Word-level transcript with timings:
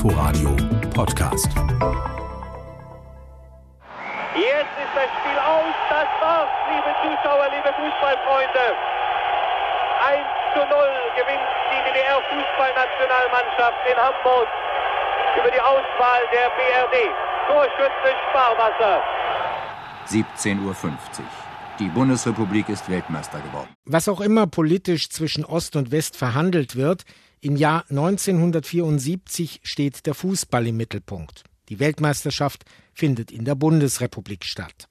Inforadio 0.00 0.56
Podcast. 0.94 1.44
Jetzt 4.32 4.72
ist 4.80 4.94
das 4.96 5.10
Spiel 5.20 5.38
aus. 5.44 5.76
Das 5.92 6.08
war's, 6.24 6.48
liebe 6.72 6.88
Zuschauer, 7.04 7.44
liebe 7.52 7.68
Fußballfreunde. 7.68 8.64
1 10.08 10.24
zu 10.54 10.60
0 10.60 10.72
gewinnt 11.20 11.44
die 11.68 11.80
DDR-Fußballnationalmannschaft 11.84 13.76
in 13.92 13.98
Hamburg 14.00 14.48
über 15.36 15.50
die 15.50 15.60
Auswahl 15.60 16.24
der 16.32 16.48
BRD. 16.56 16.96
Torschütze 17.48 18.16
Sparwasser. 18.30 19.04
17.50 20.08 20.64
Uhr. 20.64 20.80
Die 21.78 21.88
Bundesrepublik 21.88 22.70
ist 22.70 22.88
Weltmeister 22.88 23.40
geworden. 23.40 23.68
Was 23.84 24.08
auch 24.08 24.22
immer 24.22 24.46
politisch 24.46 25.10
zwischen 25.10 25.44
Ost 25.44 25.76
und 25.76 25.92
West 25.92 26.16
verhandelt 26.16 26.76
wird, 26.76 27.04
im 27.40 27.56
Jahr 27.56 27.84
1974 27.88 29.60
steht 29.62 30.06
der 30.06 30.14
Fußball 30.14 30.66
im 30.66 30.76
Mittelpunkt. 30.76 31.44
Die 31.68 31.78
Weltmeisterschaft 31.78 32.64
findet 32.92 33.30
in 33.30 33.44
der 33.44 33.54
Bundesrepublik 33.54 34.44
statt. 34.44 34.88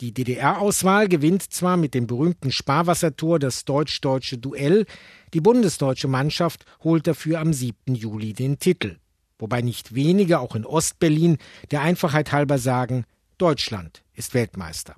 Die 0.00 0.12
DDR-Auswahl 0.12 1.08
gewinnt 1.08 1.42
zwar 1.42 1.76
mit 1.76 1.94
dem 1.94 2.06
berühmten 2.06 2.52
Sparwassertor 2.52 3.38
das 3.38 3.64
deutsch-deutsche 3.64 4.38
Duell, 4.38 4.86
die 5.34 5.40
bundesdeutsche 5.40 6.08
Mannschaft 6.08 6.64
holt 6.82 7.06
dafür 7.06 7.40
am 7.40 7.52
7. 7.52 7.94
Juli 7.94 8.32
den 8.32 8.58
Titel. 8.58 8.96
Wobei 9.38 9.60
nicht 9.60 9.94
wenige, 9.94 10.40
auch 10.40 10.54
in 10.54 10.64
Ostberlin, 10.64 11.38
der 11.70 11.82
Einfachheit 11.82 12.32
halber 12.32 12.58
sagen, 12.58 13.04
Deutschland 13.38 14.02
ist 14.14 14.32
Weltmeister. 14.32 14.96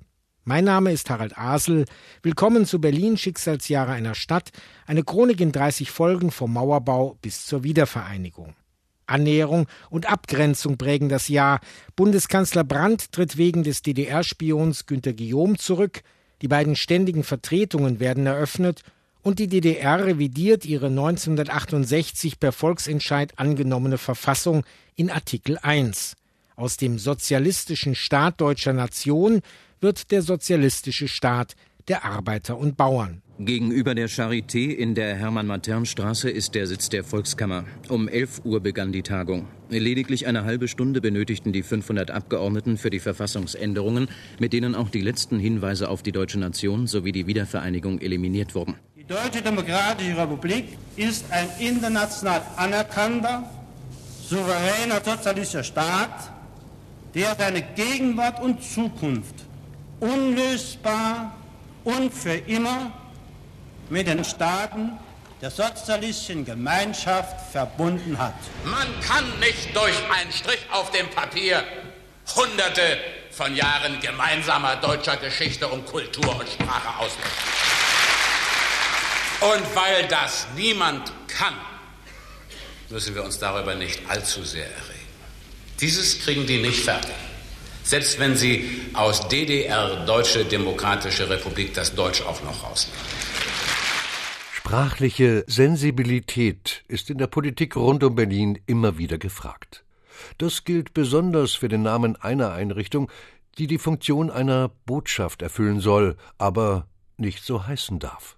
Mein 0.49 0.65
Name 0.65 0.91
ist 0.91 1.11
Harald 1.11 1.37
Asel. 1.37 1.85
Willkommen 2.23 2.65
zu 2.65 2.81
Berlin 2.81 3.17
Schicksalsjahre 3.17 3.91
einer 3.91 4.15
Stadt, 4.15 4.49
eine 4.87 5.03
Chronik 5.03 5.41
in 5.41 5.51
30 5.51 5.91
Folgen 5.91 6.31
vom 6.31 6.53
Mauerbau 6.53 7.19
bis 7.21 7.45
zur 7.45 7.63
Wiedervereinigung. 7.63 8.55
Annäherung 9.05 9.67
und 9.91 10.09
Abgrenzung 10.09 10.79
prägen 10.79 11.07
das 11.07 11.27
Jahr. 11.27 11.59
Bundeskanzler 11.95 12.63
Brandt 12.63 13.11
tritt 13.11 13.37
wegen 13.37 13.61
des 13.61 13.83
DDR-Spions 13.83 14.87
Günter 14.87 15.13
Guillaume 15.13 15.57
zurück. 15.57 16.01
Die 16.41 16.47
beiden 16.47 16.75
ständigen 16.75 17.23
Vertretungen 17.23 17.99
werden 17.99 18.25
eröffnet 18.25 18.81
und 19.21 19.37
die 19.37 19.49
DDR 19.49 20.03
revidiert 20.03 20.65
ihre 20.65 20.87
1968 20.87 22.39
per 22.39 22.53
Volksentscheid 22.53 23.37
angenommene 23.37 23.99
Verfassung 23.99 24.63
in 24.95 25.11
Artikel 25.11 25.59
1. 25.59 26.15
Aus 26.55 26.75
dem 26.75 26.97
sozialistischen 26.97 27.93
Staat 27.93 28.41
deutscher 28.41 28.73
Nation 28.73 29.41
wird 29.81 30.11
der 30.11 30.21
sozialistische 30.21 31.07
Staat 31.07 31.55
der 31.87 32.05
Arbeiter 32.05 32.57
und 32.57 32.77
Bauern. 32.77 33.21
Gegenüber 33.41 33.95
der 33.95 34.09
Charité 34.09 34.69
in 34.69 34.95
der 34.95 35.15
Hermann-Matern-Straße 35.15 36.29
ist 36.29 36.55
der 36.55 36.67
Sitz 36.67 36.89
der 36.89 37.05
Volkskammer. 37.05 37.63
Um 37.87 38.09
11 38.09 38.41
Uhr 38.43 38.59
begann 38.59 38.91
die 38.91 39.01
Tagung. 39.01 39.47
Lediglich 39.69 40.27
eine 40.27 40.43
halbe 40.43 40.67
Stunde 40.67 40.99
benötigten 40.99 41.53
die 41.53 41.63
500 41.63 42.11
Abgeordneten 42.11 42.77
für 42.77 42.89
die 42.89 42.99
Verfassungsänderungen, 42.99 44.09
mit 44.39 44.51
denen 44.51 44.75
auch 44.75 44.89
die 44.89 44.99
letzten 44.99 45.39
Hinweise 45.39 45.89
auf 45.89 46.03
die 46.03 46.11
deutsche 46.11 46.37
Nation 46.37 46.85
sowie 46.85 47.13
die 47.13 47.27
Wiedervereinigung 47.27 47.99
eliminiert 47.99 48.55
wurden. 48.55 48.75
Die 48.97 49.05
Deutsche 49.05 49.41
Demokratische 49.41 50.17
Republik 50.17 50.77
ist 50.97 51.23
ein 51.31 51.47
international 51.59 52.41
anerkannter, 52.57 53.49
souveräner 54.27 55.01
sozialistischer 55.03 55.63
Staat, 55.63 56.29
der 57.15 57.35
seine 57.35 57.61
Gegenwart 57.61 58.43
und 58.43 58.61
Zukunft 58.61 59.48
unlösbar 59.99 61.35
und 61.83 62.13
für 62.13 62.35
immer 62.35 62.91
mit 63.89 64.07
den 64.07 64.23
Staaten 64.23 64.97
der 65.41 65.51
sozialistischen 65.51 66.45
Gemeinschaft 66.45 67.51
verbunden 67.51 68.17
hat. 68.17 68.33
Man 68.65 68.87
kann 69.01 69.25
nicht 69.39 69.75
durch 69.75 69.95
einen 70.11 70.31
Strich 70.31 70.59
auf 70.71 70.91
dem 70.91 71.09
Papier 71.09 71.63
hunderte 72.35 72.99
von 73.31 73.55
Jahren 73.55 73.99
gemeinsamer 74.01 74.75
deutscher 74.75 75.17
Geschichte 75.17 75.67
und 75.67 75.85
Kultur 75.85 76.39
und 76.39 76.49
Sprache 76.49 76.97
auslöschen. 76.99 77.31
Und 79.41 79.75
weil 79.75 80.07
das 80.09 80.47
niemand 80.55 81.11
kann, 81.27 81.55
müssen 82.89 83.15
wir 83.15 83.23
uns 83.23 83.39
darüber 83.39 83.75
nicht 83.75 84.01
allzu 84.09 84.43
sehr 84.43 84.65
erregen. 84.65 84.99
Dieses 85.79 86.19
kriegen 86.19 86.45
die 86.45 86.61
nicht 86.61 86.83
fertig. 86.83 87.15
Selbst 87.89 88.19
wenn 88.19 88.35
sie 88.35 88.69
aus 88.93 89.29
DDR, 89.29 90.05
Deutsche 90.05 90.45
Demokratische 90.45 91.27
Republik, 91.27 91.73
das 91.73 91.95
Deutsch 91.95 92.21
auch 92.21 92.43
noch 92.43 92.63
rausnehmen. 92.63 93.01
Sprachliche 94.53 95.43
Sensibilität 95.47 96.83
ist 96.87 97.09
in 97.09 97.17
der 97.17 97.25
Politik 97.25 97.75
rund 97.75 98.03
um 98.03 98.13
Berlin 98.13 98.59
immer 98.67 98.99
wieder 98.99 99.17
gefragt. 99.17 99.85
Das 100.37 100.65
gilt 100.65 100.93
besonders 100.93 101.55
für 101.55 101.67
den 101.67 101.81
Namen 101.81 102.15
einer 102.15 102.51
Einrichtung, 102.51 103.09
die 103.57 103.65
die 103.65 103.79
Funktion 103.79 104.29
einer 104.29 104.69
Botschaft 104.85 105.41
erfüllen 105.41 105.79
soll, 105.79 106.15
aber 106.37 106.85
nicht 107.17 107.43
so 107.43 107.65
heißen 107.65 107.97
darf. 107.97 108.37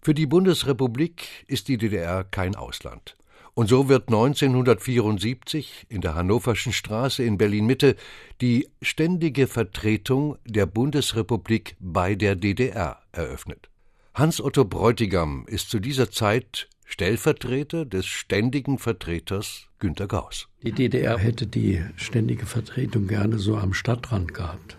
Für 0.00 0.14
die 0.14 0.26
Bundesrepublik 0.26 1.26
ist 1.48 1.66
die 1.66 1.78
DDR 1.78 2.22
kein 2.22 2.54
Ausland. 2.54 3.16
Und 3.54 3.68
so 3.68 3.88
wird 3.88 4.08
1974 4.08 5.86
in 5.90 6.00
der 6.00 6.14
Hannoverschen 6.14 6.72
Straße 6.72 7.22
in 7.22 7.36
Berlin 7.36 7.66
Mitte 7.66 7.96
die 8.40 8.68
ständige 8.80 9.46
Vertretung 9.46 10.38
der 10.46 10.64
Bundesrepublik 10.64 11.76
bei 11.78 12.14
der 12.14 12.34
DDR 12.34 13.02
eröffnet. 13.12 13.68
Hans 14.14 14.40
Otto 14.40 14.64
Bräutigam 14.64 15.44
ist 15.46 15.68
zu 15.68 15.80
dieser 15.80 16.10
Zeit 16.10 16.68
Stellvertreter 16.86 17.84
des 17.84 18.06
ständigen 18.06 18.78
Vertreters 18.78 19.68
Günter 19.78 20.06
Gauss. 20.06 20.48
Die 20.62 20.72
DDR 20.72 21.18
hätte 21.18 21.46
die 21.46 21.82
ständige 21.96 22.46
Vertretung 22.46 23.06
gerne 23.06 23.38
so 23.38 23.56
am 23.56 23.74
Stadtrand 23.74 24.34
gehabt. 24.34 24.76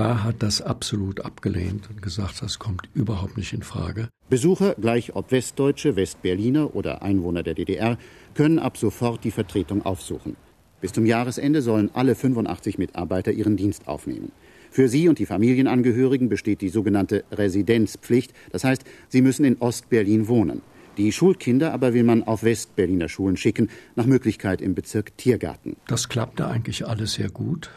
Bahr 0.00 0.24
hat 0.24 0.42
das 0.42 0.62
absolut 0.62 1.20
abgelehnt 1.26 1.90
und 1.90 2.00
gesagt, 2.00 2.40
das 2.40 2.58
kommt 2.58 2.88
überhaupt 2.94 3.36
nicht 3.36 3.52
in 3.52 3.60
Frage. 3.60 4.08
Besucher, 4.30 4.74
gleich 4.80 5.14
ob 5.14 5.30
Westdeutsche, 5.30 5.94
Westberliner 5.94 6.74
oder 6.74 7.02
Einwohner 7.02 7.42
der 7.42 7.52
DDR, 7.52 7.98
können 8.32 8.58
ab 8.58 8.78
sofort 8.78 9.24
die 9.24 9.30
Vertretung 9.30 9.84
aufsuchen. 9.84 10.36
Bis 10.80 10.94
zum 10.94 11.04
Jahresende 11.04 11.60
sollen 11.60 11.90
alle 11.92 12.14
85 12.14 12.78
Mitarbeiter 12.78 13.30
ihren 13.30 13.58
Dienst 13.58 13.88
aufnehmen. 13.88 14.32
Für 14.70 14.88
sie 14.88 15.06
und 15.06 15.18
die 15.18 15.26
Familienangehörigen 15.26 16.30
besteht 16.30 16.62
die 16.62 16.70
sogenannte 16.70 17.24
Residenzpflicht, 17.30 18.32
das 18.52 18.64
heißt, 18.64 18.84
sie 19.10 19.20
müssen 19.20 19.44
in 19.44 19.58
Ostberlin 19.58 20.28
wohnen. 20.28 20.62
Die 20.96 21.12
Schulkinder 21.12 21.74
aber 21.74 21.92
will 21.92 22.04
man 22.04 22.22
auf 22.22 22.42
Westberliner 22.42 23.10
Schulen 23.10 23.36
schicken, 23.36 23.68
nach 23.96 24.06
Möglichkeit 24.06 24.62
im 24.62 24.74
Bezirk 24.74 25.18
Tiergarten. 25.18 25.76
Das 25.86 26.08
klappte 26.08 26.48
eigentlich 26.48 26.86
alles 26.86 27.12
sehr 27.12 27.28
gut 27.28 27.70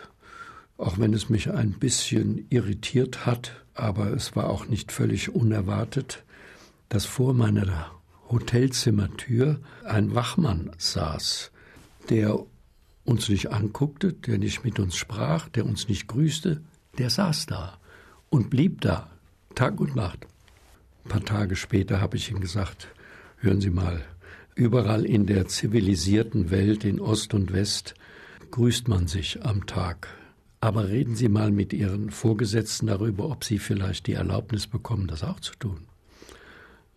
auch 0.78 0.98
wenn 0.98 1.14
es 1.14 1.30
mich 1.30 1.52
ein 1.52 1.74
bisschen 1.74 2.46
irritiert 2.50 3.26
hat, 3.26 3.64
aber 3.74 4.12
es 4.14 4.36
war 4.36 4.50
auch 4.50 4.68
nicht 4.68 4.92
völlig 4.92 5.34
unerwartet, 5.34 6.24
dass 6.90 7.06
vor 7.06 7.34
meiner 7.34 7.92
Hotelzimmertür 8.30 9.60
ein 9.84 10.16
Wachmann 10.16 10.72
saß, 10.78 11.52
der 12.10 12.40
uns 13.04 13.30
nicht 13.30 13.52
anguckte, 13.52 14.14
der 14.14 14.38
nicht 14.38 14.64
mit 14.64 14.80
uns 14.80 14.96
sprach, 14.96 15.50
der 15.50 15.66
uns 15.66 15.88
nicht 15.88 16.08
grüßte, 16.08 16.62
der 16.98 17.10
saß 17.10 17.46
da 17.48 17.78
und 18.30 18.50
blieb 18.50 18.82
da, 18.82 19.10
Tag 19.56 19.80
und 19.80 19.96
Nacht. 19.96 20.26
Ein 21.06 21.10
paar 21.10 21.26
Tage 21.26 21.56
später 21.56 22.00
habe 22.02 22.18
ich 22.18 22.32
ihm 22.32 22.40
gesagt, 22.40 22.88
hören 23.38 23.62
Sie 23.62 23.70
mal, 23.70 24.04
überall 24.56 25.06
in 25.06 25.26
der 25.26 25.48
zivilisierten 25.48 26.50
Welt, 26.50 26.86
in 26.86 27.00
Ost 27.00 27.34
und 27.34 27.54
West, 27.54 27.94
grüßt 28.52 28.88
man 28.88 29.08
sich 29.08 29.44
am 29.46 29.66
Tag 29.66 30.08
aber 30.64 30.88
reden 30.88 31.18
Sie 31.18 31.28
mal 31.28 31.52
mit 31.52 31.74
Ihren 31.74 32.10
Vorgesetzten 32.10 32.88
darüber, 32.88 33.30
ob 33.30 33.44
Sie 33.44 33.60
vielleicht 33.60 34.08
die 34.08 34.14
Erlaubnis 34.14 34.66
bekommen, 34.66 35.08
das 35.08 35.22
auch 35.22 35.42
zu 35.42 35.54
tun. 35.60 35.88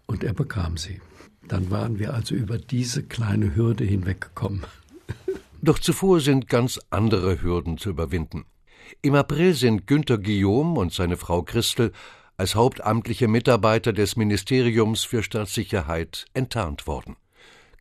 Und 0.06 0.22
er 0.22 0.34
bekam 0.34 0.76
sie. 0.76 1.00
Dann 1.48 1.68
waren 1.68 1.98
wir 1.98 2.14
also 2.14 2.36
über 2.36 2.58
diese 2.58 3.02
kleine 3.02 3.56
Hürde 3.56 3.82
hinweggekommen. 3.82 4.62
Doch 5.62 5.80
zuvor 5.80 6.20
sind 6.20 6.48
ganz 6.48 6.78
andere 6.90 7.42
Hürden 7.42 7.76
zu 7.76 7.90
überwinden. 7.90 8.44
Im 9.02 9.16
April 9.16 9.52
sind 9.54 9.88
Günter 9.88 10.18
Guillaume 10.18 10.78
und 10.78 10.92
seine 10.92 11.16
Frau 11.16 11.42
Christel 11.42 11.90
als 12.36 12.54
hauptamtliche 12.54 13.26
Mitarbeiter 13.26 13.92
des 13.92 14.14
Ministeriums 14.14 15.02
für 15.02 15.24
Staatssicherheit 15.24 16.26
enttarnt 16.34 16.86
worden. 16.86 17.16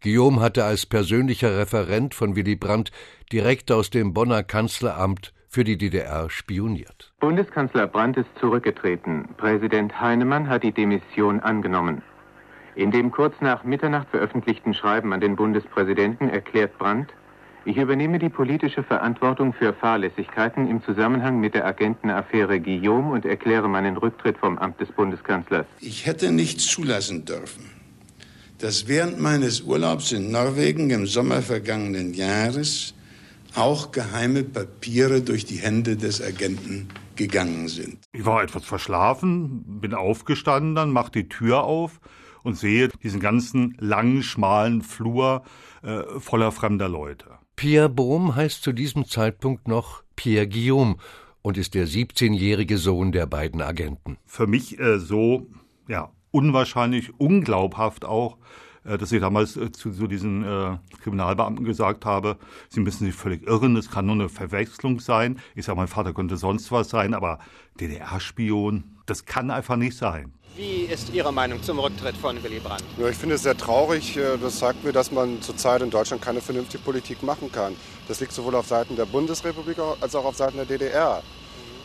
Guillaume 0.02 0.42
hatte 0.42 0.64
als 0.64 0.88
persönlicher 0.88 1.60
Referent 1.60 2.16
von 2.16 2.36
Willy 2.36 2.56
Brandt 2.56 2.90
direkt 3.32 3.72
aus 3.72 3.92
dem 3.92 4.16
Bonner 4.16 4.42
Kanzleramt 4.42 5.32
für 5.56 5.64
die 5.64 5.78
DDR 5.78 6.30
spioniert. 6.30 7.14
Bundeskanzler 7.22 7.88
Brandt 7.88 8.18
ist 8.18 8.28
zurückgetreten. 8.42 9.30
Präsident 9.38 10.02
Heinemann 10.02 10.50
hat 10.50 10.64
die 10.64 10.74
Demission 10.74 11.40
angenommen. 11.40 12.02
In 12.76 12.92
dem 12.92 13.10
kurz 13.10 13.36
nach 13.40 13.64
Mitternacht 13.64 14.10
veröffentlichten 14.10 14.74
Schreiben 14.74 15.14
an 15.14 15.22
den 15.22 15.38
Bundespräsidenten 15.38 16.28
erklärt 16.28 16.78
Brandt, 16.78 17.14
ich 17.64 17.78
übernehme 17.78 18.20
die 18.20 18.28
politische 18.28 18.84
Verantwortung 18.84 19.54
für 19.54 19.74
Fahrlässigkeiten 19.74 20.70
im 20.70 20.84
Zusammenhang 20.84 21.40
mit 21.40 21.56
der 21.56 21.66
Agentenaffäre 21.66 22.60
Guillaume 22.60 23.14
und 23.14 23.24
erkläre 23.24 23.70
meinen 23.70 23.96
Rücktritt 23.96 24.38
vom 24.38 24.58
Amt 24.58 24.82
des 24.82 24.92
Bundeskanzlers. 24.92 25.66
Ich 25.80 26.06
hätte 26.06 26.34
nichts 26.34 26.68
zulassen 26.68 27.24
dürfen, 27.24 27.64
dass 28.58 28.90
während 28.90 29.22
meines 29.22 29.62
Urlaubs 29.62 30.12
in 30.12 30.32
Norwegen 30.32 30.90
im 30.90 31.08
Sommer 31.08 31.42
vergangenen 31.42 32.14
Jahres 32.14 32.95
auch 33.58 33.92
geheime 33.92 34.44
Papiere 34.44 35.22
durch 35.22 35.46
die 35.46 35.58
Hände 35.58 35.98
des 35.98 36.22
Agenten 36.22 36.90
gegangen 37.16 37.68
sind. 37.68 38.00
Ich 38.14 38.26
war 38.26 38.44
etwas 38.44 38.66
verschlafen, 38.66 39.80
bin 39.80 39.94
aufgestanden, 39.94 40.76
dann 40.76 40.92
mach 40.92 41.10
die 41.10 41.30
Tür 41.30 41.64
auf 41.64 42.00
und 42.44 42.58
sehe 42.58 42.90
diesen 43.04 43.20
ganzen 43.20 43.76
langen, 43.80 44.24
schmalen 44.24 44.82
Flur 44.82 45.44
äh, 45.82 46.04
voller 46.20 46.52
fremder 46.52 46.90
Leute. 46.90 47.26
Pierre 47.56 47.90
Bohm 47.90 48.36
heißt 48.36 48.62
zu 48.62 48.74
diesem 48.74 49.06
Zeitpunkt 49.06 49.68
noch 49.68 50.04
Pierre 50.16 50.48
Guillaume 50.48 50.98
und 51.42 51.58
ist 51.58 51.74
der 51.74 51.88
17-jährige 51.88 52.78
Sohn 52.78 53.12
der 53.12 53.28
beiden 53.28 53.62
Agenten. 53.62 54.18
Für 54.26 54.48
mich 54.48 54.78
äh, 54.80 55.00
so, 55.00 55.48
ja, 55.88 56.12
unwahrscheinlich, 56.32 57.18
unglaubhaft 57.18 58.04
auch, 58.04 58.38
äh, 58.38 58.65
dass 58.86 59.12
ich 59.12 59.20
damals 59.20 59.58
äh, 59.58 59.72
zu, 59.72 59.92
zu 59.92 60.08
diesen 60.08 60.44
äh, 60.44 60.78
Kriminalbeamten 61.04 61.66
gesagt 61.66 62.06
habe, 62.06 62.38
sie 62.70 62.80
müssen 62.80 63.06
sich 63.06 63.16
völlig 63.16 63.46
irren, 63.48 63.76
es 63.76 63.90
kann 63.90 64.06
nur 64.06 64.16
eine 64.16 64.30
Verwechslung 64.30 65.00
sein. 65.00 65.40
Ich 65.56 65.66
sage, 65.66 65.78
mein 65.78 65.88
Vater 65.88 66.14
könnte 66.14 66.38
sonst 66.38 66.72
was 66.72 66.90
sein, 66.90 67.14
aber 67.14 67.40
DDR-Spion, 67.80 68.84
das 69.06 69.26
kann 69.26 69.50
einfach 69.50 69.76
nicht 69.76 69.98
sein. 69.98 70.34
Wie 70.56 70.84
ist 70.84 71.14
Ihre 71.14 71.34
Meinung 71.34 71.62
zum 71.64 71.80
Rücktritt 71.80 72.16
von 72.16 72.42
Willy 72.42 72.60
Brandt? 72.60 72.84
Ja, 72.98 73.10
ich 73.10 73.18
finde 73.18 73.36
es 73.36 73.44
sehr 73.44 73.58
traurig. 73.58 74.16
Äh, 74.16 74.38
das 74.38 74.60
sagt 74.60 74.84
mir, 74.84 74.94
dass 74.94 75.12
man 75.12 75.42
zurzeit 75.42 75.82
in 75.82 75.90
Deutschland 75.90 76.22
keine 76.22 76.40
vernünftige 76.40 76.84
Politik 76.84 77.24
machen 77.24 77.52
kann. 77.52 77.76
Das 78.08 78.20
liegt 78.20 78.32
sowohl 78.32 78.56
auf 78.56 78.68
Seiten 78.68 78.96
der 78.96 79.06
Bundesrepublik 79.06 79.78
als 80.00 80.16
auch 80.16 80.26
auf 80.26 80.36
Seiten 80.36 80.58
der 80.58 80.66
DDR. 80.66 81.24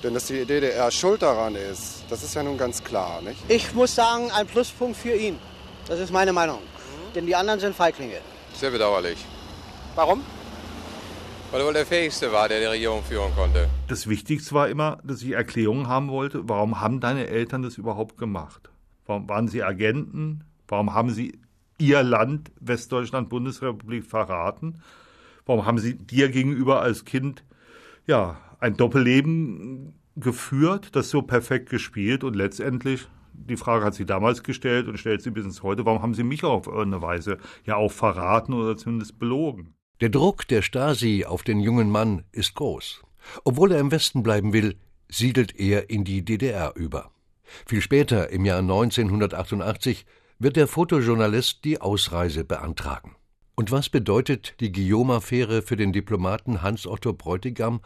Denn 0.02 0.14
dass 0.14 0.26
die 0.26 0.44
DDR 0.44 0.90
schuld 0.90 1.22
daran 1.22 1.56
ist, 1.56 2.04
das 2.08 2.22
ist 2.22 2.34
ja 2.34 2.42
nun 2.42 2.56
ganz 2.56 2.82
klar. 2.84 3.20
Nicht? 3.22 3.38
Ich 3.48 3.74
muss 3.74 3.94
sagen, 3.94 4.30
ein 4.30 4.46
Pluspunkt 4.46 4.96
für 4.96 5.14
ihn. 5.14 5.38
Das 5.88 5.98
ist 5.98 6.12
meine 6.12 6.32
Meinung 6.32 6.60
denn 7.14 7.26
die 7.26 7.34
anderen 7.34 7.60
sind 7.60 7.74
Feiglinge. 7.74 8.18
Sehr 8.54 8.70
bedauerlich. 8.70 9.24
Warum? 9.94 10.22
Weil 11.50 11.60
er 11.60 11.66
wohl 11.66 11.72
der 11.72 11.86
Fähigste 11.86 12.32
war, 12.32 12.48
der 12.48 12.60
die 12.60 12.66
Regierung 12.66 13.02
führen 13.02 13.34
konnte. 13.34 13.68
Das 13.88 14.08
Wichtigste 14.08 14.54
war 14.54 14.68
immer, 14.68 14.98
dass 15.02 15.22
ich 15.22 15.32
Erklärungen 15.32 15.88
haben 15.88 16.08
wollte, 16.08 16.48
warum 16.48 16.80
haben 16.80 17.00
deine 17.00 17.26
Eltern 17.26 17.62
das 17.62 17.76
überhaupt 17.76 18.18
gemacht? 18.18 18.70
Warum 19.06 19.28
waren 19.28 19.48
sie 19.48 19.62
Agenten? 19.62 20.44
Warum 20.68 20.94
haben 20.94 21.10
sie 21.10 21.40
ihr 21.78 22.02
Land, 22.04 22.52
Westdeutschland, 22.60 23.28
Bundesrepublik, 23.28 24.04
verraten? 24.04 24.80
Warum 25.44 25.66
haben 25.66 25.78
sie 25.78 25.96
dir 25.96 26.28
gegenüber 26.28 26.82
als 26.82 27.04
Kind 27.04 27.42
ja 28.06 28.38
ein 28.60 28.76
Doppelleben 28.76 29.94
geführt, 30.14 30.94
das 30.94 31.10
so 31.10 31.22
perfekt 31.22 31.70
gespielt 31.70 32.22
und 32.22 32.36
letztendlich 32.36 33.08
die 33.32 33.56
Frage 33.56 33.84
hat 33.84 33.94
sie 33.94 34.06
damals 34.06 34.42
gestellt 34.42 34.88
und 34.88 34.98
stellt 34.98 35.22
sie 35.22 35.30
bis 35.30 35.44
ins 35.44 35.62
heute, 35.62 35.84
warum 35.84 36.02
haben 36.02 36.14
sie 36.14 36.22
mich 36.22 36.44
auf 36.44 36.66
irgendeine 36.66 37.02
Weise 37.02 37.38
ja 37.64 37.76
auch 37.76 37.92
verraten 37.92 38.52
oder 38.52 38.76
zumindest 38.76 39.18
belogen? 39.18 39.74
Der 40.00 40.08
Druck 40.08 40.48
der 40.48 40.62
Stasi 40.62 41.24
auf 41.26 41.42
den 41.42 41.60
jungen 41.60 41.90
Mann 41.90 42.24
ist 42.32 42.54
groß. 42.54 43.02
Obwohl 43.44 43.72
er 43.72 43.80
im 43.80 43.90
Westen 43.90 44.22
bleiben 44.22 44.52
will, 44.52 44.76
siedelt 45.08 45.58
er 45.58 45.90
in 45.90 46.04
die 46.04 46.24
DDR 46.24 46.72
über. 46.74 47.10
Viel 47.66 47.82
später, 47.82 48.30
im 48.30 48.44
Jahr 48.44 48.60
1988, 48.60 50.06
wird 50.38 50.56
der 50.56 50.68
Fotojournalist 50.68 51.64
die 51.64 51.80
Ausreise 51.80 52.44
beantragen. 52.44 53.16
Und 53.56 53.70
was 53.72 53.90
bedeutet 53.90 54.54
die 54.60 54.72
Guillaume-Affäre 54.72 55.60
für 55.60 55.76
den 55.76 55.92
Diplomaten 55.92 56.62
Hans-Otto 56.62 57.12
Bräutigam 57.12 57.80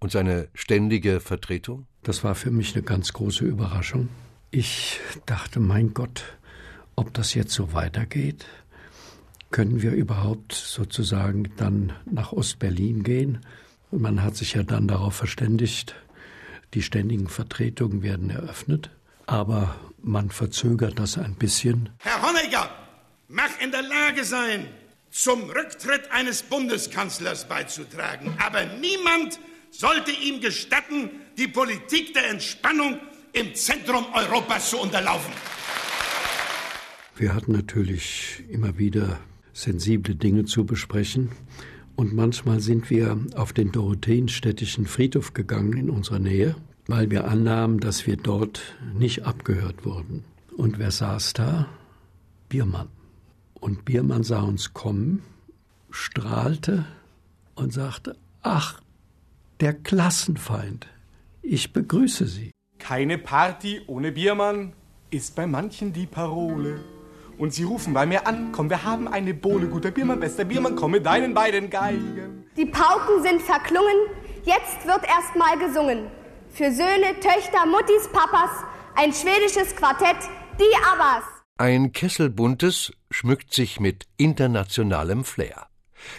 und 0.00 0.10
seine 0.10 0.48
ständige 0.54 1.20
Vertretung? 1.20 1.86
Das 2.02 2.24
war 2.24 2.34
für 2.34 2.50
mich 2.50 2.74
eine 2.74 2.82
ganz 2.82 3.12
große 3.12 3.44
Überraschung. 3.44 4.08
Ich 4.54 5.00
dachte, 5.24 5.60
mein 5.60 5.94
Gott, 5.94 6.24
ob 6.94 7.14
das 7.14 7.32
jetzt 7.32 7.54
so 7.54 7.72
weitergeht, 7.72 8.44
können 9.50 9.80
wir 9.80 9.92
überhaupt 9.92 10.52
sozusagen 10.52 11.50
dann 11.56 11.94
nach 12.04 12.32
Ostberlin 12.32 13.02
gehen? 13.02 13.46
Man 13.90 14.22
hat 14.22 14.36
sich 14.36 14.52
ja 14.52 14.62
dann 14.62 14.88
darauf 14.88 15.14
verständigt, 15.14 15.94
die 16.74 16.82
ständigen 16.82 17.28
Vertretungen 17.28 18.02
werden 18.02 18.28
eröffnet, 18.28 18.90
aber 19.24 19.74
man 20.02 20.30
verzögert 20.30 20.98
das 20.98 21.16
ein 21.16 21.34
bisschen. 21.34 21.88
Herr 22.00 22.20
Honecker 22.20 22.68
mag 23.28 23.52
in 23.62 23.70
der 23.70 23.82
Lage 23.82 24.22
sein, 24.22 24.66
zum 25.10 25.48
Rücktritt 25.48 26.12
eines 26.12 26.42
Bundeskanzlers 26.42 27.48
beizutragen, 27.48 28.36
aber 28.38 28.66
niemand 28.66 29.40
sollte 29.70 30.10
ihm 30.10 30.42
gestatten, 30.42 31.08
die 31.38 31.48
Politik 31.48 32.12
der 32.12 32.28
Entspannung 32.28 33.00
im 33.32 33.54
Zentrum 33.54 34.04
Europas 34.14 34.70
zu 34.70 34.78
unterlaufen. 34.78 35.32
Wir 37.16 37.34
hatten 37.34 37.52
natürlich 37.52 38.44
immer 38.48 38.78
wieder 38.78 39.20
sensible 39.52 40.14
Dinge 40.14 40.44
zu 40.44 40.64
besprechen. 40.64 41.30
Und 41.94 42.14
manchmal 42.14 42.60
sind 42.60 42.90
wir 42.90 43.18
auf 43.34 43.52
den 43.52 43.70
Dorotheenstädtischen 43.70 44.86
Friedhof 44.86 45.34
gegangen 45.34 45.76
in 45.76 45.90
unserer 45.90 46.18
Nähe, 46.18 46.56
weil 46.86 47.10
wir 47.10 47.28
annahmen, 47.28 47.80
dass 47.80 48.06
wir 48.06 48.16
dort 48.16 48.62
nicht 48.94 49.24
abgehört 49.24 49.84
wurden. 49.84 50.24
Und 50.56 50.78
wer 50.78 50.90
saß 50.90 51.34
da? 51.34 51.68
Biermann. 52.48 52.88
Und 53.54 53.84
Biermann 53.84 54.24
sah 54.24 54.40
uns 54.40 54.72
kommen, 54.72 55.22
strahlte 55.90 56.86
und 57.54 57.72
sagte, 57.72 58.16
ach, 58.42 58.80
der 59.60 59.74
Klassenfeind, 59.74 60.86
ich 61.42 61.72
begrüße 61.72 62.26
Sie. 62.26 62.51
Keine 62.82 63.16
Party 63.16 63.80
ohne 63.86 64.10
Biermann 64.10 64.72
ist 65.10 65.36
bei 65.36 65.46
manchen 65.46 65.92
die 65.92 66.04
Parole. 66.04 66.80
Und 67.38 67.54
sie 67.54 67.62
rufen 67.62 67.94
bei 67.94 68.06
mir 68.06 68.26
an, 68.26 68.50
komm, 68.50 68.70
wir 68.70 68.82
haben 68.82 69.06
eine 69.06 69.34
Bohle. 69.34 69.68
Guter 69.68 69.92
Biermann, 69.92 70.18
bester 70.18 70.44
Biermann, 70.44 70.74
komm 70.74 70.90
mit 70.90 71.06
deinen 71.06 71.32
beiden 71.32 71.70
Geigen. 71.70 72.44
Die 72.56 72.66
Pauken 72.66 73.22
sind 73.22 73.40
verklungen, 73.40 74.08
jetzt 74.44 74.84
wird 74.84 75.04
erst 75.04 75.36
mal 75.36 75.56
gesungen. 75.60 76.08
Für 76.50 76.72
Söhne, 76.72 77.14
Töchter, 77.20 77.64
Muttis, 77.66 78.08
Papas, 78.12 78.50
ein 78.96 79.12
schwedisches 79.12 79.76
Quartett, 79.76 80.16
die 80.58 80.76
Abbas. 80.92 81.22
Ein 81.58 81.92
Kessel 81.92 82.30
Buntes 82.30 82.92
schmückt 83.12 83.54
sich 83.54 83.78
mit 83.78 84.06
internationalem 84.16 85.22
Flair. 85.22 85.68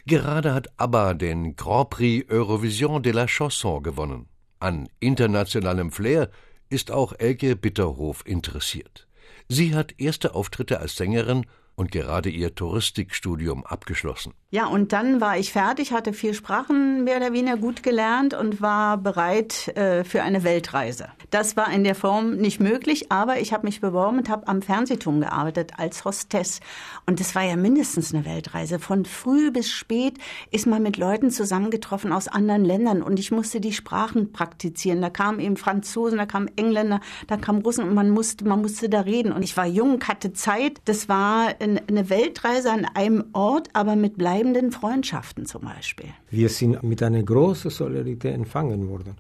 Gerade 0.06 0.54
hat 0.54 0.70
ABBA 0.78 1.14
den 1.16 1.58
Grand 1.58 1.90
Prix 1.90 2.32
Eurovision 2.32 3.04
de 3.04 3.12
la 3.12 3.28
Chanson 3.28 3.84
gewonnen. 3.84 4.30
An 4.62 4.88
internationalem 5.02 5.92
Flair 5.92 6.30
ist 6.74 6.90
auch 6.90 7.14
Elke 7.20 7.56
Bitterhof 7.56 8.26
interessiert. 8.26 9.08
Sie 9.48 9.76
hat 9.76 10.00
erste 10.00 10.34
Auftritte 10.34 10.80
als 10.80 10.96
Sängerin 10.96 11.46
und 11.76 11.92
gerade 11.92 12.30
ihr 12.30 12.56
Touristikstudium 12.56 13.64
abgeschlossen. 13.64 14.34
Ja, 14.54 14.68
und 14.68 14.94
dann 14.94 15.20
war 15.20 15.36
ich 15.40 15.52
fertig, 15.52 15.94
hatte 15.94 16.14
vier 16.14 16.36
Sprachen 16.36 17.06
mehr 17.06 17.18
oder 17.18 17.34
weniger 17.34 17.58
gut 17.58 17.82
gelernt 17.82 18.36
und 18.36 18.62
war 18.62 19.00
bereit 19.00 19.70
äh, 19.70 20.04
für 20.04 20.22
eine 20.22 20.44
Weltreise. 20.44 21.08
Das 21.32 21.58
war 21.58 21.74
in 21.74 21.84
der 21.84 21.96
Form 21.96 22.36
nicht 22.36 22.60
möglich, 22.60 23.12
aber 23.12 23.40
ich 23.40 23.52
habe 23.52 23.66
mich 23.66 23.82
beworben 23.82 24.20
und 24.20 24.30
habe 24.30 24.48
am 24.48 24.62
Fernsehturm 24.62 25.22
gearbeitet 25.22 25.72
als 25.78 26.06
Hostess. 26.06 26.60
Und 27.08 27.20
das 27.20 27.34
war 27.34 27.42
ja 27.42 27.56
mindestens 27.56 28.14
eine 28.14 28.26
Weltreise. 28.26 28.78
Von 28.78 29.06
früh 29.06 29.50
bis 29.50 29.72
spät 29.72 30.20
ist 30.52 30.68
man 30.68 30.84
mit 30.84 30.98
Leuten 30.98 31.32
zusammengetroffen 31.32 32.14
aus 32.14 32.28
anderen 32.28 32.64
Ländern 32.64 33.02
und 33.02 33.18
ich 33.18 33.32
musste 33.32 33.60
die 33.60 33.74
Sprachen 33.74 34.34
praktizieren. 34.34 35.02
Da 35.02 35.10
kamen 35.10 35.40
eben 35.40 35.58
Franzosen, 35.58 36.20
da 36.20 36.28
kamen 36.28 36.52
Engländer, 36.58 37.02
da 37.26 37.38
kamen 37.38 37.64
Russen 37.64 37.86
und 37.86 37.96
man 37.96 38.12
musste, 38.12 38.46
man 38.46 38.62
musste 38.62 38.88
da 38.88 39.02
reden. 39.02 39.32
Und 39.32 39.42
ich 39.42 39.58
war 39.58 39.66
jung, 39.66 40.00
hatte 40.04 40.34
Zeit. 40.34 40.80
Das 40.86 41.10
war 41.10 41.56
eine 41.60 42.12
Weltreise 42.12 42.72
an 42.72 42.86
einem 42.94 43.24
Ort, 43.34 43.70
aber 43.74 43.96
mit 43.96 44.20
bleibenden 44.44 44.72
Freundschaften 44.72 45.46
zum 45.46 45.62
Beispiel. 45.62 46.10
Wir 46.30 46.50
sind 46.50 46.84
mit 46.84 47.02
einer 47.02 47.24
großen 47.24 47.72
Solidarität 47.72 48.36
empfangen 48.36 48.90
worden. 48.90 49.16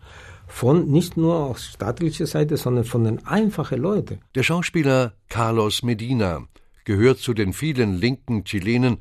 Von 0.48 0.92
nicht 0.92 1.16
nur 1.16 1.36
aus 1.36 1.66
staatlicher 1.66 2.28
Seite, 2.28 2.58
sondern 2.58 2.84
von 2.84 3.06
den 3.06 3.26
einfachen 3.26 3.80
Leuten. 3.82 4.20
Der 4.36 4.44
Schauspieler 4.44 5.14
Carlos 5.30 5.82
Medina 5.82 6.46
gehört 6.84 7.20
zu 7.20 7.34
den 7.34 7.54
vielen 7.54 7.96
linken 7.96 8.44
Chilenen, 8.44 8.98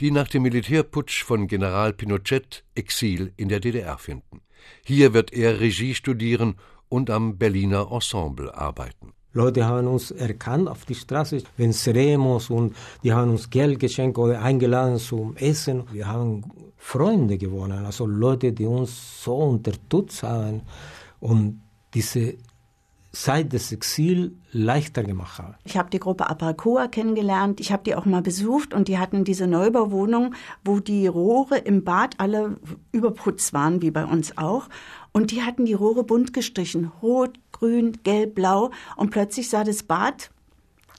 die 0.00 0.10
nach 0.10 0.28
dem 0.28 0.42
Militärputsch 0.42 1.22
von 1.22 1.46
General 1.46 1.92
Pinochet 1.92 2.64
Exil 2.74 3.32
in 3.36 3.48
der 3.48 3.60
DDR 3.60 3.98
finden. 3.98 4.40
Hier 4.84 5.12
wird 5.12 5.32
er 5.32 5.60
Regie 5.60 5.94
studieren 5.94 6.56
und 6.88 7.10
am 7.10 7.36
Berliner 7.36 7.88
Ensemble 7.92 8.54
arbeiten. 8.54 9.12
Leute 9.36 9.66
haben 9.66 9.86
uns 9.86 10.10
erkannt 10.10 10.66
auf 10.66 10.86
die 10.86 10.94
Straße, 10.94 11.42
wenn 11.58 11.72
Seremos 11.72 12.48
und 12.48 12.74
die 13.02 13.12
haben 13.12 13.30
uns 13.32 13.50
Geld 13.50 13.78
geschenkt 13.78 14.16
oder 14.16 14.40
eingeladen 14.40 14.98
zum 14.98 15.36
Essen. 15.36 15.84
Wir 15.92 16.08
haben 16.08 16.42
Freunde 16.78 17.36
gewonnen, 17.36 17.84
also 17.84 18.06
Leute, 18.06 18.52
die 18.52 18.64
uns 18.64 19.22
so 19.22 19.36
unterstützt 19.36 20.22
haben 20.22 20.62
und 21.20 21.60
diese 21.92 22.34
Zeit 23.22 23.52
des 23.52 23.72
Exils 23.72 24.32
leichter 24.52 25.02
gemacht 25.02 25.38
haben. 25.38 25.54
Ich 25.64 25.76
habe 25.76 25.90
die 25.90 25.98
Gruppe 25.98 26.28
Apracoa 26.28 26.88
kennengelernt. 26.88 27.60
Ich 27.60 27.72
habe 27.72 27.82
die 27.82 27.94
auch 27.94 28.04
mal 28.04 28.22
besucht 28.22 28.74
und 28.74 28.88
die 28.88 28.98
hatten 28.98 29.24
diese 29.24 29.46
Neubauwohnung, 29.46 30.34
wo 30.64 30.80
die 30.80 31.06
Rohre 31.06 31.58
im 31.58 31.82
Bad 31.82 32.18
alle 32.18 32.58
überputzt 32.92 33.52
waren, 33.52 33.80
wie 33.82 33.90
bei 33.90 34.04
uns 34.04 34.36
auch. 34.36 34.68
Und 35.12 35.30
die 35.30 35.42
hatten 35.42 35.64
die 35.64 35.72
Rohre 35.72 36.04
bunt 36.04 36.32
gestrichen. 36.32 36.92
Rot, 37.02 37.38
grün, 37.52 37.98
gelb, 38.04 38.34
blau. 38.34 38.70
Und 38.96 39.10
plötzlich 39.10 39.48
sah 39.48 39.64
das 39.64 39.82
Bad 39.82 40.30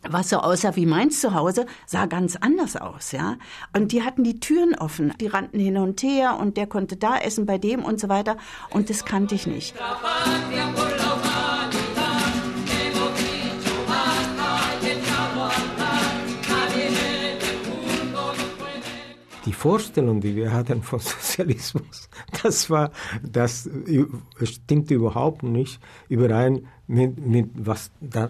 was 0.09 0.29
so 0.29 0.37
aussah 0.37 0.75
wie 0.75 0.85
meins 0.85 1.21
zu 1.21 1.33
Hause, 1.33 1.65
sah 1.85 2.05
ganz 2.05 2.35
anders 2.35 2.75
aus, 2.75 3.11
ja. 3.11 3.37
Und 3.75 3.91
die 3.91 4.03
hatten 4.03 4.23
die 4.23 4.39
Türen 4.39 4.75
offen, 4.75 5.13
die 5.19 5.27
rannten 5.27 5.59
hin 5.59 5.77
und 5.77 6.01
her 6.03 6.37
und 6.39 6.55
der 6.55 6.67
konnte 6.67 6.97
da 6.97 7.17
essen 7.17 7.45
bei 7.45 7.57
dem 7.57 7.83
und 7.83 7.99
so 7.99 8.07
weiter. 8.09 8.37
Und 8.69 8.89
das 8.89 9.05
kannte 9.05 9.35
ich 9.35 9.47
nicht. 9.47 9.73
Vorstellung, 19.67 20.21
die 20.21 20.33
wir 20.33 20.53
hatten 20.53 20.81
von 20.81 20.99
Sozialismus, 21.13 22.09
das 22.41 22.69
war, 22.69 22.91
das 23.21 23.69
stimmte 24.43 24.93
überhaupt 24.93 25.43
nicht 25.43 25.81
überein 26.07 26.67
mit, 26.87 27.19
mit 27.35 27.49
was 27.53 27.91
da 27.99 28.29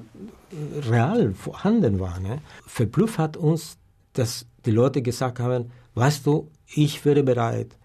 real 0.90 1.34
vorhanden 1.36 2.00
war. 2.00 2.20
Ne? 2.20 2.40
Verblüfft 2.66 3.20
hat 3.20 3.38
uns, 3.38 3.78
dass 4.14 4.48
die 4.66 4.72
Leute 4.72 5.04
gesagt 5.04 5.40
haben, 5.40 5.72
weißt 5.94 6.26
du, 6.26 6.50
ich 6.74 7.06
wäre 7.06 7.22
bereit, 7.22 7.78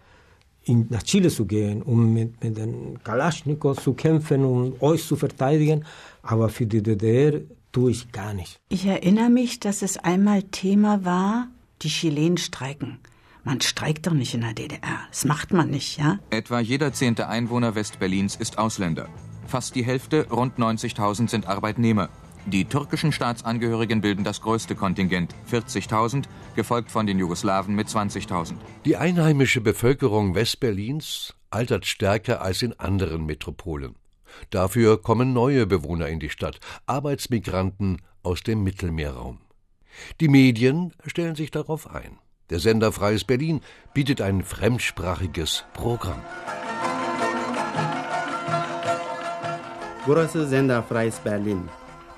in, 0.65 0.87
nach 0.89 1.03
Chile 1.03 1.29
zu 1.29 1.45
gehen, 1.45 1.83
um 1.83 2.15
mit, 2.15 2.43
mit 2.43 2.57
den 2.57 3.03
Kalaschnikows 3.05 3.83
zu 3.83 3.93
kämpfen 3.93 4.47
um 4.47 4.75
euch 4.81 5.05
zu 5.05 5.17
verteidigen, 5.17 5.85
aber 6.23 6.49
für 6.49 6.65
die 6.65 6.83
DDR 6.83 7.41
tue 7.71 7.91
ich 7.91 8.13
gar 8.13 8.33
nicht. 8.33 8.59
Ich 8.71 8.87
erinnere 8.87 9.29
mich, 9.29 9.61
dass 9.61 9.83
es 9.83 9.99
einmal 9.99 10.43
Thema 10.45 11.05
war, 11.05 11.49
die 11.83 11.89
Chilenen 11.89 12.39
streiken. 12.39 12.99
Man 13.45 13.61
streikt 13.61 14.07
doch 14.07 14.13
nicht 14.13 14.35
in 14.35 14.43
der 14.43 14.55
DDR. 14.55 15.01
Das 15.09 15.25
macht 15.25 15.53
man 15.53 15.69
nicht, 15.71 15.99
ja? 15.99 16.19
Etwa 16.31 16.61
jeder 16.61 16.93
zehnte 16.93 17.29
Einwohner 17.29 17.75
Westberlins 17.75 18.37
ist 18.37 18.59
Ausländer. 18.59 19.09
Fast 19.47 19.75
die 19.75 19.85
Hälfte, 19.85 20.29
rund 20.31 20.59
90.000, 20.59 21.29
sind 21.29 21.47
Arbeitnehmer. 21.47 22.09
Die 22.47 22.65
türkischen 22.65 23.13
Staatsangehörigen 23.13 24.01
bilden 24.01 24.25
das 24.25 24.41
größte 24.41 24.75
Kontingent, 24.75 25.35
40.000, 25.51 26.25
gefolgt 26.55 26.91
von 26.91 27.07
den 27.07 27.19
Jugoslawen 27.19 27.75
mit 27.75 27.89
20.000. 27.89 28.55
Die 28.85 28.97
einheimische 28.97 29.61
Bevölkerung 29.61 30.35
Westberlins 30.35 31.35
altert 31.51 31.87
stärker 31.87 32.43
als 32.43 32.63
in 32.63 32.79
anderen 32.79 33.27
Metropolen. 33.27 33.97
Dafür 34.51 35.03
kommen 35.03 35.33
neue 35.33 35.67
Bewohner 35.67 36.09
in 36.09 36.21
die 36.21 36.31
Stadt, 36.31 36.59
Arbeitsmigranten 36.87 38.03
aus 38.23 38.43
dem 38.43 38.63
Mittelmeerraum. 38.65 39.41
Die 40.21 40.29
Medien 40.29 40.93
stellen 41.07 41.35
sich 41.35 41.51
darauf 41.51 41.93
ein. 41.93 42.19
Der 42.53 42.61
Sender 42.61 42.93
Freies 42.93 43.25
Berlin 43.25 43.63
bietet 43.95 44.21
ein 44.21 44.43
fremdsprachiges 44.43 45.65
Programm. 45.73 46.21
Burası 50.07 50.49
Sender 50.49 50.83
Freies 50.83 51.25
Berlin. 51.25 51.61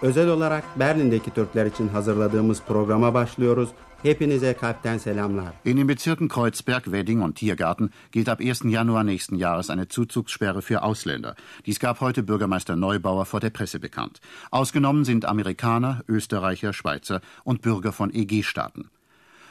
Özel 0.02 0.28
olarak 0.28 0.64
Berlin'deki 0.76 1.30
Türkler 1.30 1.66
için 1.66 1.88
hazırladığımız 1.88 2.62
programa 2.62 3.14
başlıyoruz. 3.14 3.68
Hepinize 4.02 4.54
kalpten 4.54 4.98
selamlar. 4.98 5.52
In 5.64 5.76
den 5.76 5.88
Bezirken 5.88 6.28
Kreuzberg, 6.28 6.84
Wedding 6.84 7.22
und 7.22 7.36
Tiergarten 7.36 7.90
gilt 8.12 8.28
ab 8.28 8.40
1. 8.40 8.64
Januar 8.64 9.04
nächsten 9.04 9.36
Jahres 9.36 9.70
eine 9.70 9.88
Zuzugssperre 9.88 10.62
für 10.62 10.82
Ausländer. 10.82 11.36
Dies 11.66 11.78
gab 11.78 12.00
heute 12.00 12.22
Bürgermeister 12.22 12.76
Neubauer 12.76 13.24
vor 13.24 13.40
der 13.40 13.50
Presse 13.50 13.78
bekannt. 13.78 14.20
Ausgenommen 14.50 15.04
sind 15.04 15.24
Amerikaner, 15.24 16.02
Österreicher, 16.08 16.72
Schweizer 16.72 17.20
und 17.44 17.62
Bürger 17.62 17.92
von 17.92 18.10
EG-Staaten. 18.12 18.90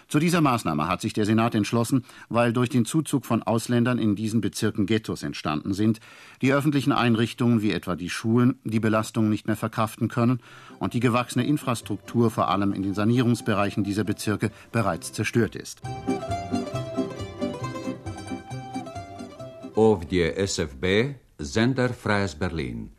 Zu 0.08 0.20
dieser 0.20 0.42
Maßnahme 0.42 0.88
hat 0.88 1.02
sich 1.02 1.14
der 1.14 1.26
Senat 1.26 1.56
entschlossen, 1.56 2.04
weil 2.30 2.54
durch 2.54 2.70
den 2.70 2.86
Zuzug 2.86 3.26
von 3.26 3.44
Ausländern 3.44 4.00
in 4.00 4.16
diesen 4.16 4.42
Bezirken 4.42 4.86
Ghettos 4.86 5.24
entstanden 5.24 5.74
sind, 5.74 6.00
die 6.42 6.54
öffentlichen 6.54 6.92
Einrichtungen 6.92 7.62
wie 7.62 7.72
etwa 7.72 7.96
die 7.96 8.10
Schulen 8.10 8.60
die 8.64 8.80
Belastung 8.80 9.30
nicht 9.30 9.48
mehr 9.48 9.56
verkraften 9.56 10.08
können 10.08 10.40
und 10.80 10.94
die 10.94 11.00
gewachsene 11.00 11.46
Infrastruktur 11.46 12.32
vor 12.32 12.50
allem 12.50 12.74
in 12.74 12.84
den 12.84 12.94
Sanierungsbereichen 12.94 13.84
dieser 13.84 14.04
Bezirke 14.04 14.52
bereits 14.72 15.14
zerstört 15.14 15.56
ist. 15.56 15.82
Ovdje 19.76 20.36
SFB, 20.36 21.16
Zender 21.42 21.94
Freies 21.94 22.36
Berlin. 22.36 22.90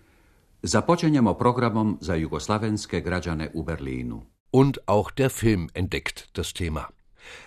Započenjemo 0.63 1.35
programom 1.35 1.99
za 2.01 2.15
jugoslavenske 2.15 3.01
građane 3.01 3.51
u 3.55 3.63
Berlinu. 3.63 4.34
Und 4.55 4.87
auch 4.87 5.11
der 5.11 5.31
Film 5.31 5.69
entdeckt 5.75 6.29
das 6.35 6.55
Thema. 6.55 6.89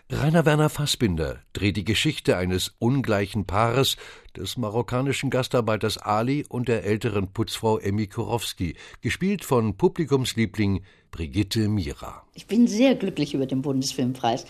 Rainer 0.09 0.45
Werner 0.45 0.67
Fassbinder 0.67 1.39
dreht 1.53 1.77
die 1.77 1.85
Geschichte 1.85 2.35
eines 2.35 2.75
ungleichen 2.79 3.45
Paares, 3.45 3.95
des 4.35 4.57
marokkanischen 4.57 5.29
Gastarbeiters 5.29 5.97
Ali 5.97 6.45
und 6.49 6.67
der 6.67 6.83
älteren 6.83 7.31
Putzfrau 7.31 7.77
Emmy 7.77 8.07
Kurowski, 8.07 8.75
gespielt 8.99 9.45
von 9.45 9.77
Publikumsliebling 9.77 10.83
Brigitte 11.11 11.67
Mira. 11.67 12.23
Ich 12.33 12.47
bin 12.47 12.67
sehr 12.67 12.95
glücklich 12.95 13.33
über 13.33 13.45
den 13.45 13.61
Bundesfilmpreis. 13.61 14.45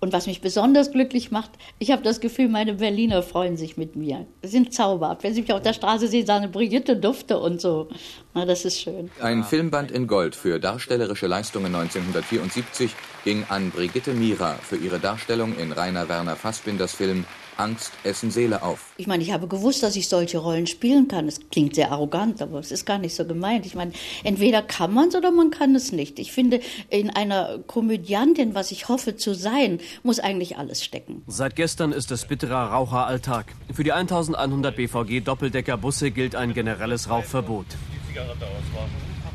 Und 0.00 0.12
was 0.12 0.26
mich 0.28 0.40
besonders 0.40 0.92
glücklich 0.92 1.32
macht, 1.32 1.50
ich 1.78 1.90
habe 1.90 2.02
das 2.02 2.20
Gefühl, 2.20 2.48
meine 2.48 2.74
Berliner 2.74 3.22
freuen 3.22 3.56
sich 3.56 3.76
mit 3.76 3.96
mir. 3.96 4.26
Sie 4.42 4.48
sind 4.48 4.72
zauberhaft. 4.72 5.24
Wenn 5.24 5.34
sie 5.34 5.42
mich 5.42 5.52
auf 5.52 5.62
der 5.62 5.72
Straße 5.72 6.06
sehen, 6.06 6.24
sagen 6.24 6.52
Brigitte 6.52 6.96
Dufte 6.96 7.38
und 7.38 7.60
so. 7.60 7.88
Na, 8.32 8.44
das 8.44 8.64
ist 8.64 8.80
schön. 8.80 9.10
Ein 9.20 9.42
Filmband 9.42 9.90
in 9.90 10.06
Gold 10.06 10.36
für 10.36 10.60
darstellerische 10.60 11.26
Leistungen 11.26 11.74
1974 11.74 12.94
ging 13.24 13.44
an 13.48 13.70
Brigitte 13.70 14.12
Mira 14.12 14.54
für 14.54 14.76
ihre 14.76 15.00
Darstellung 15.00 15.56
in 15.58 15.72
Rainer 15.72 16.08
Werner 16.08 16.36
Fassbinders 16.36 16.94
Film 16.94 17.24
Angst 17.58 17.92
essen 18.04 18.30
Seele 18.30 18.62
auf. 18.62 18.92
Ich 18.96 19.06
meine, 19.06 19.22
ich 19.22 19.32
habe 19.32 19.48
gewusst, 19.48 19.82
dass 19.82 19.96
ich 19.96 20.08
solche 20.08 20.38
Rollen 20.38 20.66
spielen 20.66 21.08
kann. 21.08 21.28
Es 21.28 21.40
klingt 21.50 21.74
sehr 21.74 21.92
arrogant, 21.92 22.40
aber 22.40 22.58
es 22.58 22.70
ist 22.70 22.86
gar 22.86 22.98
nicht 22.98 23.14
so 23.14 23.24
gemeint. 23.24 23.66
Ich 23.66 23.74
meine, 23.74 23.92
entweder 24.24 24.62
kann 24.62 24.94
man 24.94 25.08
es 25.08 25.14
oder 25.14 25.30
man 25.30 25.50
kann 25.50 25.74
es 25.74 25.92
nicht. 25.92 26.18
Ich 26.18 26.32
finde, 26.32 26.60
in 26.88 27.10
einer 27.10 27.58
Komödiantin, 27.66 28.54
was 28.54 28.70
ich 28.70 28.88
hoffe 28.88 29.16
zu 29.16 29.34
sein, 29.34 29.80
muss 30.02 30.20
eigentlich 30.20 30.56
alles 30.56 30.84
stecken. 30.84 31.22
Seit 31.26 31.56
gestern 31.56 31.92
ist 31.92 32.10
es 32.10 32.24
bitterer 32.24 32.72
Raucheralltag. 32.72 33.46
Für 33.72 33.84
die 33.84 33.92
1100 33.92 34.76
BVG 34.76 35.20
Doppeldeckerbusse 35.20 36.10
gilt 36.10 36.34
ein 36.34 36.54
generelles 36.54 37.10
Rauchverbot. 37.10 37.66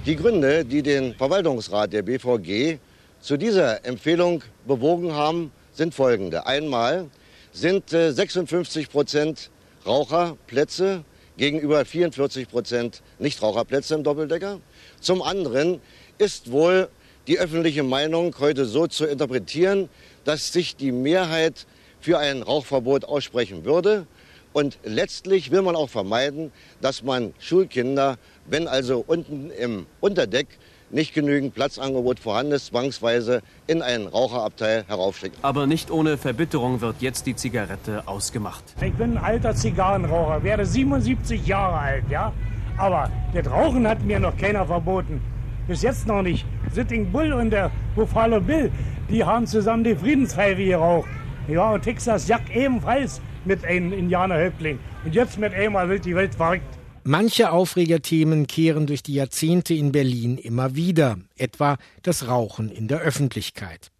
Die 0.06 0.15
Gründe, 0.15 0.65
die 0.65 0.82
den 0.82 1.13
Verwaltungsrat 1.15 1.94
der 1.94 2.01
BVG 2.01 2.80
zu 3.22 3.38
dieser 3.38 3.86
Empfehlung 3.86 4.44
bewogen 4.68 5.13
haben, 5.13 5.51
sind 5.72 5.94
folgende. 5.94 6.46
Einmal 6.46 7.10
sind 7.53 7.91
56 7.91 8.86
äh, 8.86 8.89
Prozent 8.89 9.50
Raucherplätze 9.86 11.05
gegenüber 11.38 11.86
44 11.86 12.50
Prozent 12.50 13.01
Nichtraucherplätze 13.19 13.95
im 13.95 14.03
Doppeldecker. 14.03 14.60
Zum 15.00 15.22
anderen 15.22 15.79
ist 16.17 16.51
wohl 16.51 16.89
die 17.27 17.39
öffentliche 17.39 17.83
Meinung 17.83 18.36
heute 18.39 18.65
so 18.65 18.88
zu 18.88 19.05
interpretieren, 19.05 19.88
dass 20.25 20.51
sich 20.51 20.75
die 20.75 20.91
Mehrheit 20.91 21.65
für 22.01 22.19
ein 22.19 22.41
Rauchverbot 22.41 23.05
aussprechen 23.05 23.63
würde. 23.63 24.07
Und 24.51 24.77
letztlich 24.83 25.51
will 25.51 25.62
man 25.62 25.75
auch 25.75 25.89
vermeiden, 25.89 26.51
dass 26.81 27.01
man 27.01 27.33
Schulkinder, 27.39 28.17
wenn 28.45 28.67
also 28.67 29.03
unten 29.05 29.50
im 29.51 29.86
Unterdeck 30.00 30.48
nicht 30.93 31.13
genügend 31.13 31.53
Platzangebot 31.53 32.19
vorhanden 32.19 32.53
ist, 32.53 32.67
zwangsweise 32.67 33.41
in 33.67 33.81
einen 33.81 34.07
Raucherabteil 34.07 34.85
heraufschickt. 34.88 35.38
Aber 35.41 35.67
nicht 35.67 35.91
ohne 35.91 36.17
Verbitterung 36.17 36.81
wird 36.81 37.01
jetzt 37.01 37.25
die 37.25 37.35
Zigarette 37.35 38.03
ausgemacht. 38.07 38.63
Ich 38.81 38.93
bin 38.93 39.17
ein 39.17 39.23
alter 39.23 39.55
Zigarrenraucher, 39.55 40.43
werde 40.43 40.65
77 40.65 41.45
Jahre 41.45 41.77
alt, 41.77 42.03
ja? 42.09 42.31
Aber 42.77 43.09
das 43.33 43.50
Rauchen 43.50 43.88
hat 43.88 44.03
mir 44.03 44.19
noch 44.19 44.38
keiner 44.38 44.65
verboten. 44.65 45.21
Bis 45.67 45.81
jetzt 45.81 46.07
noch 46.07 46.21
nicht. 46.21 46.45
Sitting 46.71 47.12
Bull 47.12 47.33
und 47.33 47.51
der 47.51 47.71
Buffalo 47.95 48.41
Bill, 48.41 48.71
die 49.09 49.23
haben 49.23 49.47
zusammen 49.47 49.83
die 49.83 49.95
Friedenspfeife 49.95 50.63
geraucht. 50.63 51.07
Ja, 51.47 51.71
und 51.71 51.81
Texas 51.81 52.27
Jack 52.27 52.55
ebenfalls 52.55 53.21
mit 53.45 53.65
einem 53.65 53.93
Indianerhäuptling. 53.93 54.79
Und 55.05 55.15
jetzt 55.15 55.38
mit 55.38 55.53
einmal 55.53 55.89
wird 55.89 56.05
die 56.05 56.15
Welt 56.15 56.35
verrückt. 56.35 56.63
Manche 57.05 57.51
Aufregerthemen 57.51 58.48
kehren 58.48 58.88
durch 58.88 59.03
die 59.03 59.15
Jahrzehnte 59.15 59.74
in 59.74 59.91
Berlin 59.91 60.38
immer 60.38 60.75
wieder, 60.75 61.19
etwa 61.36 61.77
das 62.01 62.27
Rauchen 62.27 62.69
in 62.69 62.88
der 62.88 63.01
Öffentlichkeit. 63.01 63.91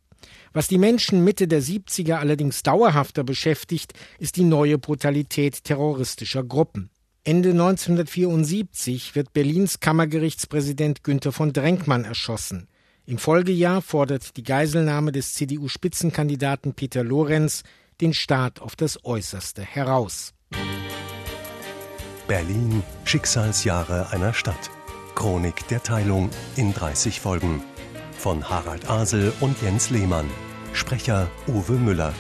Was 0.54 0.70
die 0.70 0.78
Menschen 0.78 1.24
Mitte 1.24 1.50
der 1.50 1.62
70er 1.62 2.16
allerdings 2.16 2.64
dauerhafter 2.64 3.24
beschäftigt, 3.24 3.94
ist 4.20 4.38
die 4.38 4.46
neue 4.46 4.78
Brutalität 4.78 5.66
terroristischer 5.66 6.44
Gruppen. 6.44 6.92
Ende 7.26 7.50
1974 7.52 9.16
wird 9.16 9.34
Berlins 9.34 9.82
Kammergerichtspräsident 9.82 11.04
Günther 11.04 11.32
von 11.32 11.52
Drenkmann 11.52 12.06
erschossen. 12.06 12.68
Im 13.06 13.18
Folgejahr 13.18 13.82
fordert 13.82 14.38
die 14.38 14.44
Geiselnahme 14.44 15.12
des 15.12 15.34
CDU-Spitzenkandidaten 15.34 16.74
Peter 16.74 17.04
Lorenz 17.04 17.64
den 18.00 18.14
Staat 18.14 18.62
auf 18.62 18.78
das 18.78 19.04
Äußerste 19.04 19.62
heraus. 19.62 20.34
Berlin 22.28 22.84
Schicksalsjahre 23.04 24.12
einer 24.12 24.34
Stadt. 24.34 24.72
Chronik 25.16 25.68
der 25.68 25.84
Teilung 25.84 26.30
in 26.56 26.74
30 26.74 27.20
Folgen. 27.20 27.64
Von 28.18 28.50
Harald 28.50 28.90
Asel 28.90 29.34
und 29.42 29.62
Jens 29.62 29.90
Lehmann. 29.90 30.30
Sprecher 30.74 31.28
Uwe 31.48 31.74
Müller. 31.74 32.14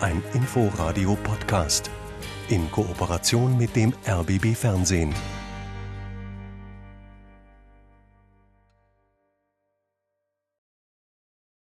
Ein 0.00 0.22
Inforadio-Podcast. 0.34 1.90
In 2.48 2.70
Kooperation 2.70 3.56
mit 3.56 3.76
dem 3.76 3.94
RBB 4.06 4.54
Fernsehen. 4.56 5.14